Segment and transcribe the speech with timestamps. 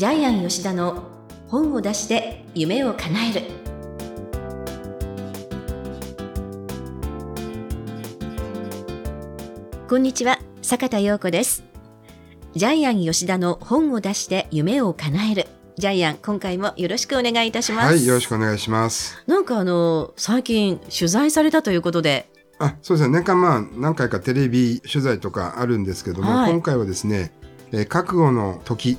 [0.00, 1.10] ジャイアン吉田の
[1.48, 3.42] 本を出して夢を叶える。
[9.86, 11.64] こんにちは坂田陽子です。
[12.54, 15.46] ジャイアン吉田の本を出して夢を叶える。
[15.76, 17.88] ジャイアン今回もよろしくお願いいたします。
[17.88, 19.22] はいよろしくお願いします。
[19.26, 22.30] なんかあの最近取材されたということで。
[22.58, 23.18] あそうですね。
[23.18, 27.34] 年間まあ何回かテレビ取材とかあるんですけども、はい、今回はですね、
[27.72, 28.96] えー、覚悟の時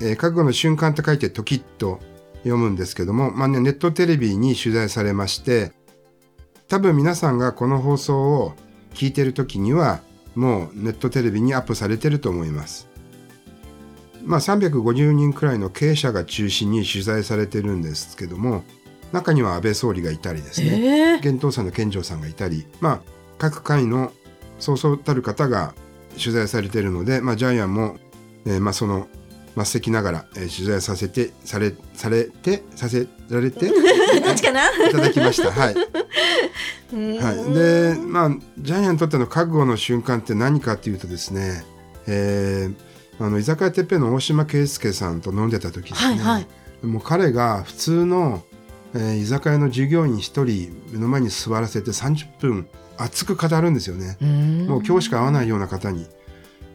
[0.00, 2.00] えー、覚悟の瞬間と書いて時と
[2.38, 5.72] 読むんですけども、まあね、ネットテレビに取材されまして、
[6.68, 8.54] 多分皆さんがこの放送を
[8.94, 10.00] 聞いてる時には、
[10.34, 12.88] もうネットテレビにアップされてると思います。
[14.24, 18.64] まあ350人くらいの経営者が中心に取材されてるんですけども、
[19.12, 23.00] 中には安倍総理がいたりですね、えー、現さんの健丈さんがいたり、まあ
[23.38, 24.12] 各界の
[24.58, 25.74] そうそうたる方が
[26.12, 27.96] 取材されているので、まあジャイアンも、
[28.46, 29.08] えー、まあその
[29.64, 34.68] 末席ながら、えー、取材させてされされてさせられてどっちかな？
[34.88, 35.50] いただきました。
[35.50, 35.74] はい、
[37.18, 41.64] はい、でまあジャイアンにとっての覚悟の瞬間って何かっていうとですね、
[42.06, 48.42] えー、あの居酒屋てっぺんの大島圭介さんと飲んでた時ですね、はいはい、もう彼が普通の、
[48.94, 52.66] えー、居酒屋の従業員一人目の前に座らせて30分
[52.96, 54.18] 熱く語るんですよね。
[54.66, 56.06] もう今日しか会わないような方に。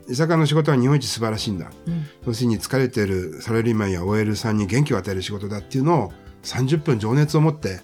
[0.07, 7.81] 居酒屋の仕事は日本一素晴らしいんだ、うん、要するに疲れているサラリーマンや OL さんに元気を与える仕事だっていうのを30分情熱を持って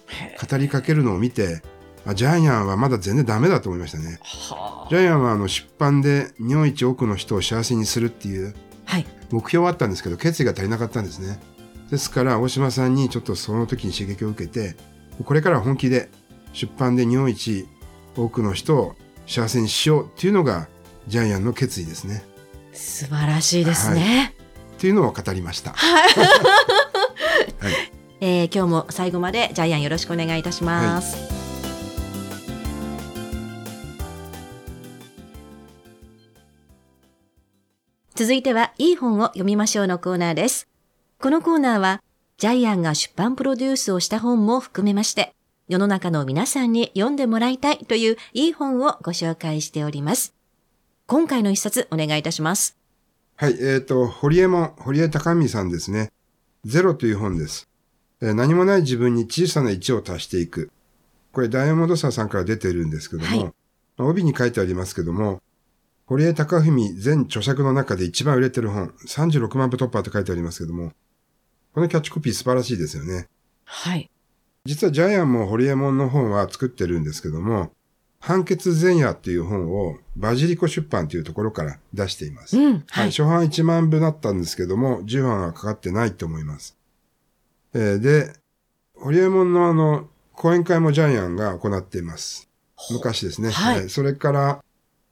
[0.48, 1.62] 語りかけるのを見て
[2.06, 4.18] あジャイアンはまだ全然ダメだと思いましたね。
[4.90, 8.54] ジャイアンはあの出版で日本一多くの人を幸せにするっていう
[9.30, 11.38] 目標はあったんですけど、決意が足りなかったんですね。
[11.90, 14.76] ですから大島さんにちょっとその時に刺激を受けて
[15.22, 16.10] これから本気で
[16.54, 17.68] 出版で日本一
[18.16, 20.68] 多くの人を幸せにしようっていうのが
[21.08, 22.24] ジャイアンの決意ですね。
[22.72, 24.00] 素晴らしいですね。
[24.00, 25.72] はい、っていうのを語りました。
[25.72, 26.10] はい。
[26.12, 27.74] はい、
[28.20, 31.16] えー、今日も最後までジャイアンよろしくお願いいたします。
[31.16, 31.42] はい
[38.14, 40.68] 続いては、いい本を読みましょうのコーナーです。
[41.18, 42.02] このコーナーは、
[42.36, 45.34] ジャイアンが出版プロデュースをした本も含めまして、
[45.66, 50.34] 世の中の皆さんに読んでもらいたいといういい本をご紹介しております。
[51.12, 52.78] 今回の一冊お願いいたします。
[53.36, 56.10] はい、えっ、ー、と、堀江も、堀江貴美さんですね。
[56.64, 57.68] ゼロという本です。
[58.22, 60.70] えー、何もない自分に小さな1を足していく。
[61.32, 63.52] これ、ダイヤモンドサーさんから出てるんですけども、はい、
[63.98, 65.42] 帯に書いてありますけども、
[66.06, 70.94] 堀江貴文全著作の中で一番売れてる本、36万部突破って書いてありますけども、
[71.74, 73.28] このキャッチコピー素晴らしいですよね。
[73.66, 74.10] はい。
[74.64, 77.70] 実はジャイアンもホリエモンの本は作ってるんですけども、
[78.22, 82.56] 判決前夜っていう本をバジリコ出版というところから出しています。
[82.56, 86.78] うん、はい、初版1万部だったんですけども、10版はかかってないと思います。
[87.74, 88.32] えー、で、
[88.94, 92.48] ホリエモンのあの、講演会もジャイアンが行っています。
[92.92, 93.50] 昔ですね。
[93.50, 94.64] はい、それから、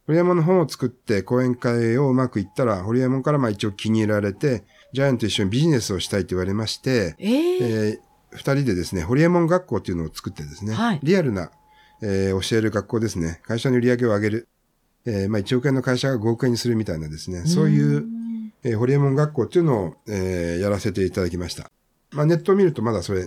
[0.06, 11.50] ホリエモンの本を作って講演会をうまくいったら、ホリエモンからまあ一応気に入られて、ジャイアンと一緒にビジネスをしたいと言われまして、えー、えー、二人でですね、ホリエモン学校っていうのを作ってですね、はい、リアルな
[12.03, 13.41] えー、教える学校ですね。
[13.44, 14.49] 会社の売り上げを上げる。
[15.06, 17.47] えー、まあ1億円の会社が5億円にするみたいなですね。
[17.47, 18.06] そういう、
[18.62, 21.71] えー、ホリエモン学校っていうのを、えー、やらせていただきました。
[22.12, 23.27] まあネットを見るとまだそれ、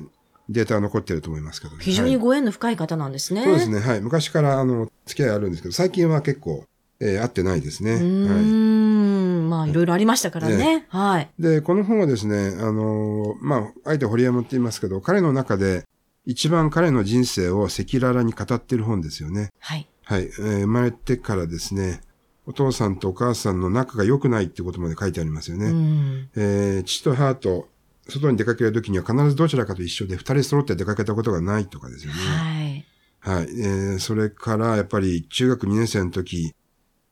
[0.49, 3.41] データが残ってると思いますけど、ね、非常にご縁の深い方なんですね。
[3.41, 3.79] はい、そうですね。
[3.79, 4.01] はい。
[4.01, 6.65] 昔からあの、付き合いあるんですけど、最近は結構、
[6.99, 7.93] えー、会ってないですね。
[7.93, 8.27] うん。
[8.27, 10.57] はい、まあ、いろいろありましたからね。
[10.57, 11.29] ねはい。
[11.39, 15.85] で、この本はですね、あのー、まあ、あえてホリエモンって言いますけど、彼の中で、
[16.25, 19.49] 一番彼の人生を赤裸々に語っている本ですよね。
[19.59, 19.87] はい。
[20.03, 20.29] はい、えー。
[20.61, 22.01] 生まれてからですね、
[22.45, 25.65] お父さんとお母さんの仲が良くないってことまで書いてありますよね。
[25.67, 27.69] うん、えー、父と母と
[28.09, 32.19] 外に出かけるときには必ずどちらかと一緒で二人揃って出かけたことがないとかですよね。
[32.19, 32.85] はい。
[33.19, 33.43] はい。
[33.43, 36.53] えー、それからやっぱり中学2年生の時、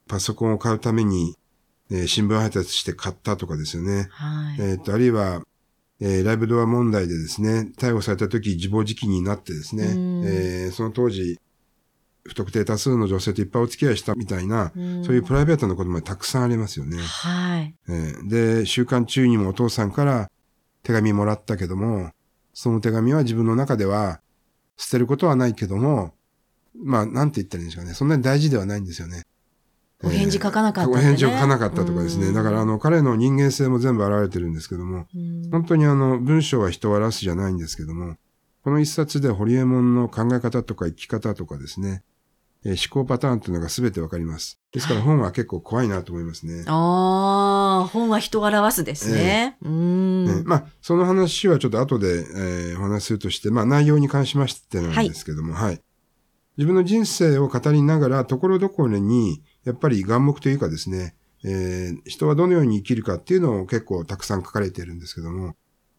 [0.08, 1.36] パソコンを買うために、
[1.90, 4.10] えー、新聞配達して買ったとかですよね。
[4.12, 4.62] はい。
[4.62, 5.42] えっ、と、あるいは、
[6.02, 9.84] えー、ライブドア問題でですね、逮捕された時自暴自棄になってですね、
[10.26, 11.40] えー、その当時、
[12.24, 16.98] 不特定多数の女性といっぱいお付き合いしたみたいな、そういうプライベートなこともたくさんありますよね。
[16.98, 17.76] はい。
[17.88, 20.32] えー、で、週刊中にもお父さんから
[20.84, 22.12] 手紙もらったけども、
[22.54, 24.22] その手紙は自分の中では
[24.78, 26.14] 捨てることはないけども、
[26.76, 27.94] まあ、なんて言ったらいいんですかね。
[27.94, 29.24] そんなに大事ではないんですよね。
[30.04, 32.34] お返事書かなかった、ね、お返事を書かなかったとかですね。
[32.34, 35.08] だからあの、彼の人間性も全部現れてるんですけども、
[35.52, 38.16] 本当にあの、文章は人を表すじゃないんですけども、
[38.64, 42.04] この一冊でホリエモンの考え方とか生き方とかですね、
[42.64, 44.60] えー思考パターンというのが全てわかります。
[44.72, 46.64] ですから本は結構怖いなと思いますね。
[46.68, 49.58] ああ、本は人を表すですね。
[49.64, 50.26] うーん。
[50.26, 55.82] ねまあ、その話はちょっと後で、えーお話しするとして、まあ内容に関しましてなんですけども、はい。
[56.58, 65.56] 自分の人生を語りながら、ところどころに、やっぱり眼目というかですね、えー人はどのように生きるかっていうのを結構たくさん書かれているんですけども、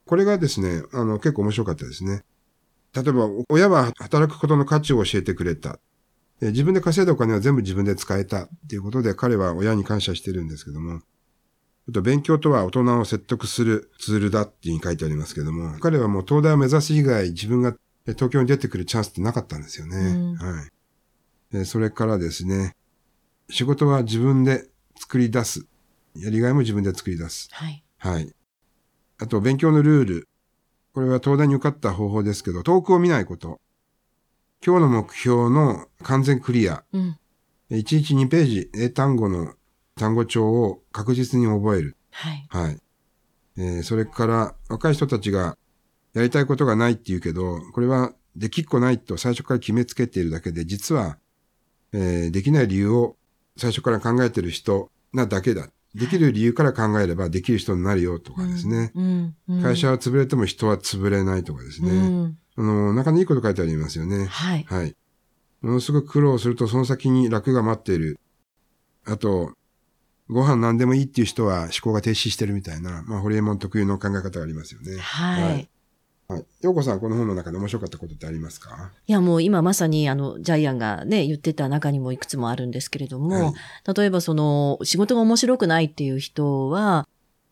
[0.07, 2.25] これがですね、あの、結構面白かったですね。
[2.95, 5.79] 例えば、親は働くことの価値を教えてくれた。
[6.41, 11.01] えー自分で稼いだお金は全部自分で使えたっていうことで彼は親に感謝してるんですけども、
[11.89, 17.75] あと勉強とは大人を説得するツールだっていうふうに書いてありますけども、彼はもう東大を目指す以外自分が
[18.07, 19.97] え東京に出てくるチャンスってなかったんですよね。
[19.97, 21.65] うんはいで。
[21.65, 22.75] それからですね、
[23.51, 24.67] 仕事は自分で
[24.97, 25.67] 作り出す。
[26.17, 27.49] やりがいも自分で作り出す。
[27.53, 27.85] はい。
[27.99, 28.33] はい。
[29.19, 30.29] あと、勉強のルール。
[30.95, 33.61] これは東大に受かった方法ですけど、遠くを見ないこと。
[34.65, 36.85] 今日の目標の完全クリア。
[36.93, 37.19] うん。
[37.71, 39.55] 1日2ページ、英単語の
[39.97, 41.97] 単語帳を確実に覚える。
[42.11, 42.47] はい。
[42.51, 42.79] はい。
[43.57, 45.57] えーそれから、若い人たちが
[46.15, 51.19] やりたいことがないって言うけど、これはできっこないと最初から決めつけているだけで、実は、
[51.93, 53.17] えーできない理由を
[53.57, 55.69] 最初から考えてる人なだけだ。
[55.95, 58.93] できる理由から考えればできる人になるよとかですね。
[58.95, 59.35] うん。
[59.49, 61.91] うん会社は潰れても人は潰れないとかですね。
[61.91, 62.39] うん。
[62.57, 64.27] あの、なかなかいいこと書いてありますよね。
[64.27, 64.65] はい。
[64.69, 64.97] はい。
[65.61, 68.19] ものすごく苦労するとその先に楽が待っている。
[69.05, 69.53] あと、
[70.29, 74.97] ご飯何でもいいっていう人は思考が停止してるみたいな、まあ、ホリエモン特有の考え方がありますよね。
[74.99, 75.43] はい。
[75.43, 75.69] はい
[76.29, 76.45] はい。
[76.63, 78.91] ようこさん、この本の中で面白かったことってありますか？
[79.07, 83.55] いや、もう今まさにあの、ジャイアンがね、言ってた中にもいくつもあるんですけれども、はい
[83.95, 87.07] 例えばその、仕事が面白くないっていう人は、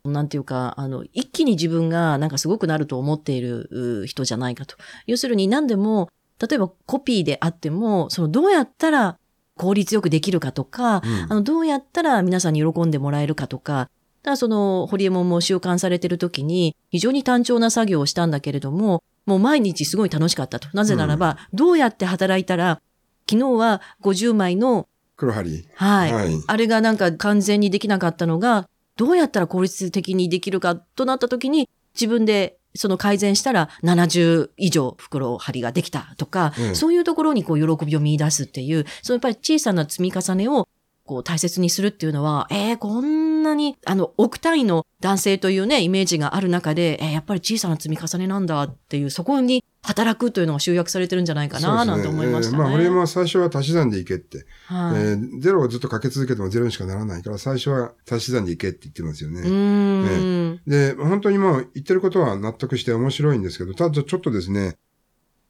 [0.05, 3.69] なんていうか、あの、一気に自分がなんかすごくなると思っている
[4.03, 4.77] う人じゃないかと。
[5.07, 6.09] 要するに何でも、
[6.41, 9.19] 例えばコピーであっても、そのどうやったら
[9.59, 13.91] 効率よくできるかとか、うんあの、どうやったら皆さんに喜んでもらえるかとか、
[14.23, 20.69] だその、ホリエモンも習慣されてる時に、非常に単調な作業をしたんだけれども、もう毎日すごい楽しかったと。
[20.73, 22.81] なぜならば、どうやって働いたら、
[23.29, 25.67] 昨日は50枚の、黒針。
[25.75, 40.69] はい、はいあれがなんか完全にできなかったのが、どうやったら効率的にできるかとなった時に、自分でその改善したら70以上袋張りができたとか、うんそういうところにこう喜びを見出すっていう、そうやっぱり小さな積み重ねを
[41.11, 52.59] こう大切にするっていうのは、えー、こんなに、あの、億単位の男性というね、イメージがある中で、えーやっぱり小さな積み重ねなんだっていう、そこに働くというのが集約されてるんじゃないかな、なんて思いましたね。
[52.59, 54.47] えーまあ、ホリエモンは最初は足し算でいけって。
[54.67, 59.41] はいえーゼロをずっとかけ続けてもゼロにしかならないから、最初は足し算でいけって言ってますよね。
[59.41, 60.61] うーん。
[60.69, 64.77] で、本当にもう言ってることは納得して面白いんですけど、ただちょっとですね、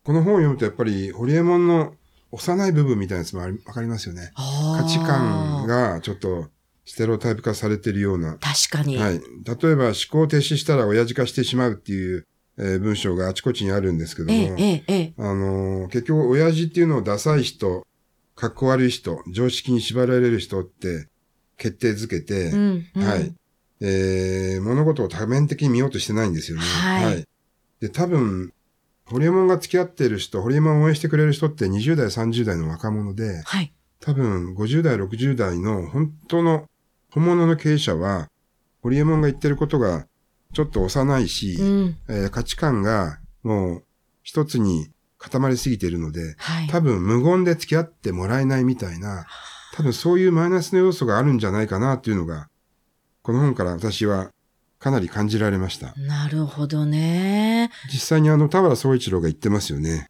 [0.05, 1.93] この本を読むとやっぱり、ホリエモンの
[2.33, 4.33] 幼い部分みたいなやつもわかりますよね。
[4.37, 5.95] 価値観が。
[5.95, 6.49] がちょっと
[6.85, 8.39] ステロタイプ化されてるような。
[8.39, 8.97] 確かに。
[8.97, 9.15] はい。
[9.15, 9.21] 例
[9.71, 12.27] えば思考停止したら親父化してしまうっていう、
[12.59, 15.15] えー文章があちこちにあるんですけども、ええ、え。
[15.17, 17.87] あのー結局親父っていうのをダサい人、
[18.37, 21.09] かっこ悪い人、常識に縛られる人って
[21.57, 23.35] 決定づけて、うん、うんはい。
[23.83, 26.63] えー、物事を多面的に見ようとしてないんですよね。
[26.65, 27.25] はい
[27.81, 28.53] で、多分、
[29.11, 33.73] ホリエモンが付き合っている人、ホリエモンを応援してくれる人って20代、30代の若者で、はい。
[34.01, 36.67] 多分50代、60代の本当の
[37.11, 38.29] 本物の経営者は、
[38.83, 40.07] ホリエモンが言ってることが
[40.55, 41.97] ちょっと幼いし、うん。
[42.09, 43.85] えー価値観がもう
[44.23, 44.89] 一つに
[45.19, 46.69] 固まりすぎているので、はい。
[46.69, 49.27] 多分無言で付き合ってもらえないみたいな、
[49.75, 52.49] 多分そういうマイナスの要素があるんじゃないかなっていうのが、
[53.23, 54.31] この本から私は
[54.81, 55.95] かなり感じられました。
[55.97, 57.71] なるほどね。
[57.93, 60.09] 実際にあの田原総一郎が言ってますよね。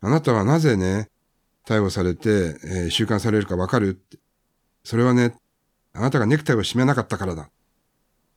[0.00, 1.08] あなたはなぜね、
[1.66, 4.18] 逮捕されて、えー収監されるかわかるって。
[4.84, 5.36] それはね、
[5.92, 7.50] あなたがネクタイを締めなかったからだ。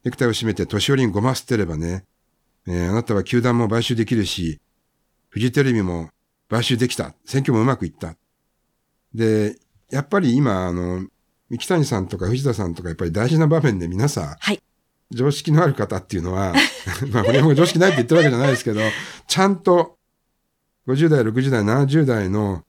[0.04, 2.04] ネクタイを締めて年寄りにごま吸ってればね、
[2.68, 4.60] えーあなたは球団も買収できるし、
[5.30, 6.10] フジテレビも
[6.50, 7.16] 買収できた。
[7.26, 8.18] 選挙もうまくいった。
[9.16, 9.56] で、
[9.90, 11.08] やっぱり今、あの、
[11.50, 14.62] 三木谷さんとか藤田さんとかやっぱり大事な場面で皆さん、はい
[15.16, 16.54] 常識のある方っていうのは、
[17.12, 18.82] まあ、俺も常識ないって言ってるわけじゃないですけど、
[19.28, 19.98] ちゃんと
[20.88, 22.64] 50代、60代、70代の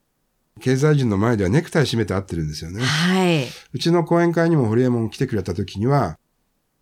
[0.61, 2.81] 経済人の前ではネクタイ締めて合ってるんですよね。
[2.81, 3.47] はい。
[3.73, 6.17] うちの講演会にもホリエモン来てくれた時には、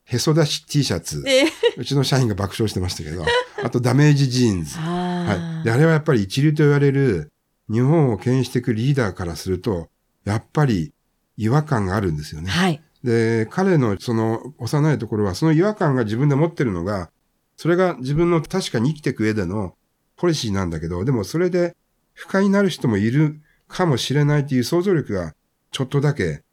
[0.06, 1.46] へそ出し T シャツ、え
[1.78, 3.26] うちの社員が爆笑してましたけど、
[3.64, 4.78] あとダメージジーンズ。
[4.78, 5.64] ははい。
[5.64, 7.32] で、あれはやっぱり一流と言われる
[7.72, 9.90] 日本を牽引していくリーダーからすると、
[10.26, 10.94] やっぱり
[11.38, 12.50] 違和感があるんですよね。
[12.50, 12.82] はい。
[13.04, 17.12] で、彼のその幼いところは、その違和感が自分で持ってるのが、
[17.58, 19.76] それが自分の確かに生きていく上での
[20.16, 21.76] ポリシーなんだけど、でもそれで
[22.14, 25.34] 不快になる人もいるかもしれないという想像力が
[25.72, 26.44] ちょっとだけ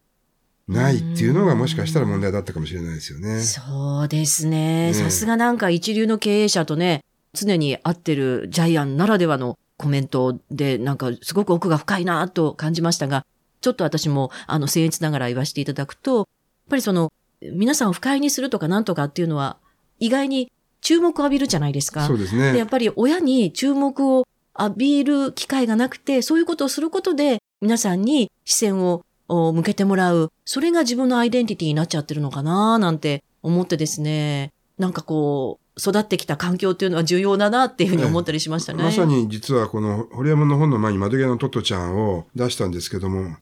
[0.66, 3.40] ないっていうのがもしかしたら問題だったかもしれないですよね。
[3.40, 4.88] そうですね。
[4.88, 13.25] ねさすがなんか一流の経営者とね、常に会ってるジャイアンならではのコメントで、なんかすごく奥が深いなと感じましたが、
[13.61, 16.28] ちょっと私もあの僭越ながら言わせていただくと、
[16.70, 17.12] ぱりその、
[17.42, 19.58] 皆さんを不快にするとかなんとかっていうのは、
[19.98, 20.50] 意外に
[20.80, 22.06] 注目を浴びるじゃないですか。
[22.06, 22.66] そうですで、やねっ。
[22.66, 24.24] ぱり親に注目を
[24.58, 30.32] 浴びる機会がなくて、そういうことをすることで、皆さんに視線をお向けてもらう。
[30.44, 34.52] それが自分のアイデンティティになっちゃってるのかななんて思ってですね。
[34.78, 38.82] なんかこう、育ってきた環境っていうのは重要だなっていうふうに思ったりしましたね。
[38.82, 43.36] まさに実はこの堀山の本の前に窓際のトットちゃんを出したんですけども、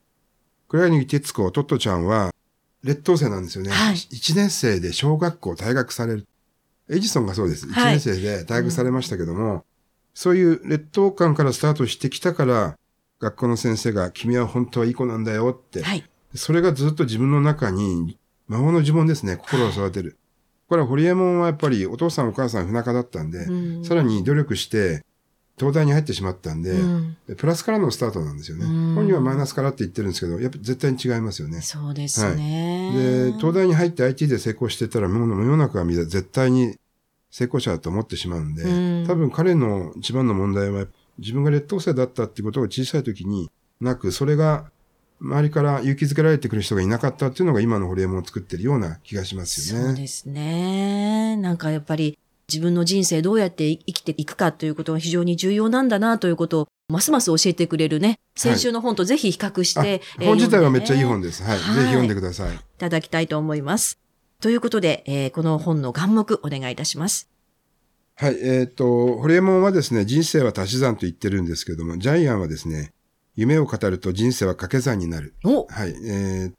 [0.68, 2.30] 黒柳徹子トットちゃんは
[2.84, 3.70] 劣等生なんですよね。
[3.70, 6.26] はい1年生で小学校退学される。
[6.90, 7.66] エジソンがそうです。
[7.66, 9.64] 1はい年生で退学されましたけども、
[10.14, 12.76] そういう劣等感からスタートしてきたから、
[13.20, 16.04] 学校の先生が君は本当はいい子なんだよって、はい。
[16.34, 20.16] それがずっと自分の中に、魔法の呪文ですね、心を育てる。
[20.68, 25.04] これは堀江門はやっぱりお父さんお母さん不仲だったんで、うんさらに努力して、
[25.58, 28.64] 東大に入ってしまったんで、うんプラスからのスタートなんですよね。
[28.64, 31.60] うん本人はマイナスからって言ってるんですけど、やっぱ絶対に違いますよね。
[31.60, 32.92] そうですね。
[33.32, 36.76] で、東大に入って IT で成功してたら、もう世の中はみんな絶対に
[37.30, 40.86] 成功者だと思ってしまうんで、うん多分彼の一番の問題は、
[41.18, 43.50] 自分が劣等生だったってことを小さい時に
[43.80, 44.70] なく、それが
[45.20, 49.84] 周りから勇気づけられてくる人がいなかったっていうのが今のホリエモンを作ってるような気がしますよね。
[49.86, 51.36] そうですね。
[51.36, 52.18] なんかやっぱり
[52.50, 58.18] 自分の人生どうやって生きていくかということが非常に重要なんだなということをますます教えてくれるね。
[58.34, 61.42] 先週の本とぜひ比較して、あえー本自体はめっちゃいい本です。
[61.42, 61.58] はい。
[61.58, 62.54] はいぜひ読んでください。
[62.54, 63.98] いただきたいと思います。
[64.40, 67.28] ということで、えーこの本の眼目お願いいたします。
[68.14, 68.38] はい。
[68.40, 72.92] えっ、と、ホリエモンはですね、人生は足し算と言ってるんですけども、ジャイアンはですね、
[73.36, 75.34] 夢を語ると人生は掛け算になる。
[75.44, 75.90] おはい。
[75.90, 76.52] えー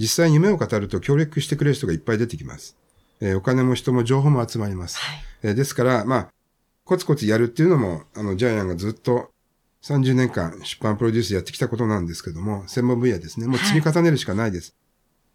[0.00, 2.76] 実際に夢を語ると協力してくれる人がいっぱい出てきます。
[3.20, 4.98] えーお金も人も情報も集まります。
[4.98, 5.24] はい。
[5.42, 6.28] えーですから、まあ、
[6.84, 9.30] コツコツやるっていうのも、あの、ジャイアンがずっと
[9.82, 13.46] 30年間出版プロデュースやってきたことなんですけども、専門分野ですね。
[13.46, 14.74] もう積み重ねるしかないです。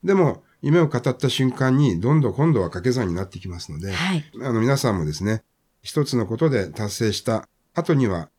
[0.03, 4.23] でも、夢を語った瞬間に、どんどん今度は掛け算になってきますので、はい。
[4.41, 5.43] あの、皆さんもですね、
[5.81, 8.29] 一つのことで達成した後には、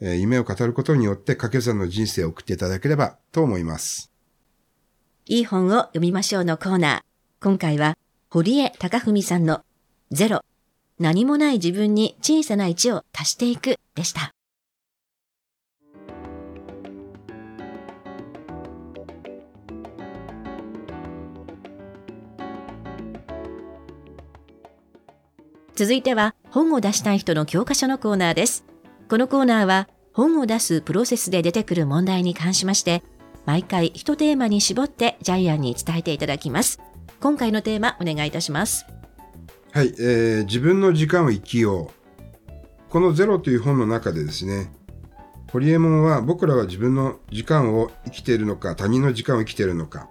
[0.00, 4.10] えー夢を語ることによって掛け算の人生を送っていただければと思います。
[5.26, 7.00] いい本を読みましょうのコーナー。
[7.42, 7.96] 今回は、
[8.32, 9.62] 堀江貴文さんの
[10.12, 10.42] ゼロ。
[11.00, 14.30] 何もない自分に小さな1を足していくでした。
[25.74, 28.64] 続いては本を出したい人の教科書のコーナーです。
[29.08, 33.02] このコーナーは本を出すプロセスで出てくる問題に関しまして
[33.44, 36.80] 毎回一テーマに絞ってジャイアンに伝えていただきます。
[37.20, 38.86] 今回のテーマお願いいたします。
[39.72, 42.50] はい、えー自分の時間を生きよう。
[42.88, 44.72] このゼロという本の中でですね、
[45.52, 50.08] ホリエモンは僕らは自分の時間を生きているのか、他人の時間を生きているのか、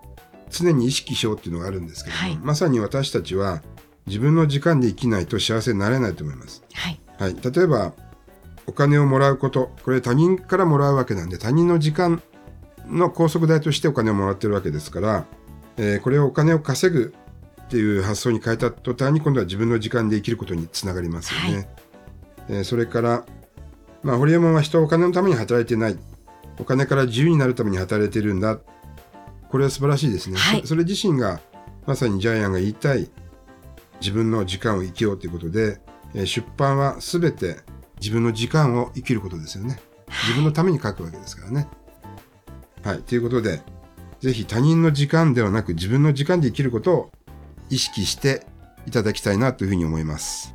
[0.52, 3.64] 常に意識しようっていうのがあるんですけども、はいまさに私たちは
[4.06, 6.64] 自分の時間で生きないと幸せになれないと思います。
[6.74, 7.00] はい。
[7.18, 7.94] はい、例えば
[8.68, 12.22] お金をもらうことこれ他人からもらうわけなんで他人の時間
[12.88, 15.26] の拘束代としてお金をもらってるわけですから、
[15.80, 17.14] えーこれをお金を稼ぐ
[17.62, 21.56] っていう発想に変えた途端に今度は自分の時間で生きることにつながりますよね。
[21.56, 21.68] はい
[22.50, 23.26] えーそれから、
[24.04, 25.98] まあ、ホリエモンは人はお金のために働いてない
[26.60, 28.60] お金から自由になるために働いてるんだ
[29.50, 31.40] これは素晴らしいですね、はいそそれ自身が
[31.86, 33.10] まさにジャイアンが言いたい
[34.02, 35.80] 自分の時間を生きようということで、
[36.14, 37.58] えー出版は全て
[38.02, 39.80] 自分の時間を生きることですよね。
[40.24, 41.68] 自分のために書くわけですからね。
[42.84, 43.02] はい。
[43.04, 43.62] ということで、
[44.22, 47.12] ぜひ他人の時間ではなく自分の時間で生きることを
[47.70, 48.46] 意識して
[48.86, 50.54] いただきたいなというふうに思います。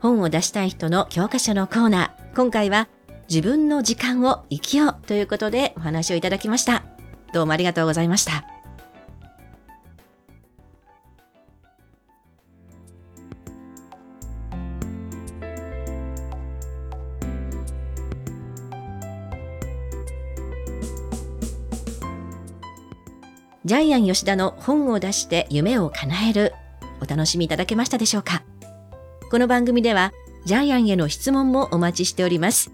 [0.00, 2.34] 本を出したい人の教科書のコーナー。
[2.34, 2.88] 今回は
[3.28, 6.84] 自分の時間を生きようということでお話をいただきました。
[7.32, 8.59] どうもありがとうございました。
[23.70, 26.54] ジャイアン吉田の本を出して夢を叶える
[27.00, 28.42] お楽しみいただけましたでしょうか？
[29.30, 30.10] この番組では
[30.44, 32.72] ジャイアンへの質問もお待ちしております。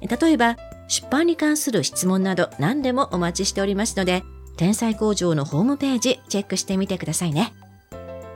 [0.00, 0.56] 例えば
[0.88, 4.22] 出版に関する質問など何でもお待ちしておりますので
[4.56, 7.52] 天才工場のホームページチェックしてみてくださいね。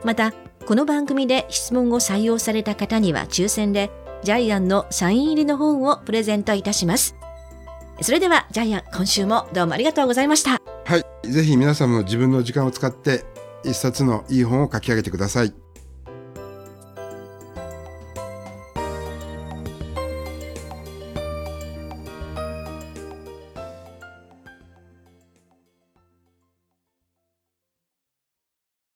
[0.05, 0.35] また
[0.67, 3.91] この番組で質問を採用された方には抽選で
[4.23, 7.17] ジャイアンのサイン入りの本をプレゼントいたします。
[8.03, 11.33] それではジャイアン今週もどうもありがとうございましたはい。
[11.33, 13.25] ぜひ皆さんも自分の時間を使って
[13.65, 15.64] 一冊のいい本を書き上げてください。